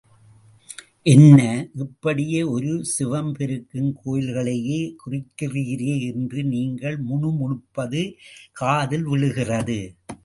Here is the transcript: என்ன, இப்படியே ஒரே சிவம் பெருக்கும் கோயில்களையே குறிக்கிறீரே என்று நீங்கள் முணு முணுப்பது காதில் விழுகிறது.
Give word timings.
என்ன, 1.11 1.41
இப்படியே 1.73 2.39
ஒரே 2.43 2.71
சிவம் 2.93 3.29
பெருக்கும் 3.33 3.91
கோயில்களையே 3.99 4.79
குறிக்கிறீரே 5.03 5.93
என்று 6.11 6.41
நீங்கள் 6.43 6.97
முணு 7.09 7.31
முணுப்பது 7.41 8.03
காதில் 8.51 9.05
விழுகிறது. 9.05 9.79